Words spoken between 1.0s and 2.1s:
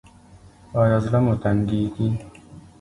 زړه مو تنګیږي؟